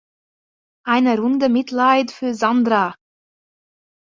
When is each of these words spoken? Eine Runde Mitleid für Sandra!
Eine 0.83 1.19
Runde 1.19 1.47
Mitleid 1.47 2.09
für 2.09 2.33
Sandra! 2.33 2.95